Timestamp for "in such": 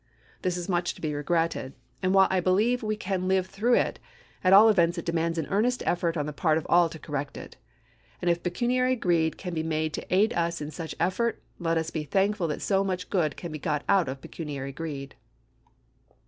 10.59-10.95